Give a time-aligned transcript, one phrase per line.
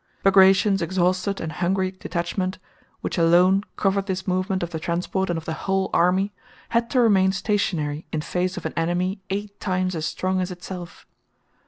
[0.23, 2.57] Bagratión's exhausted and hungry detachment,
[3.01, 6.33] which alone covered this movement of the transport and of the whole army,
[6.69, 11.05] had to remain stationary in face of an enemy eight times as strong as itself.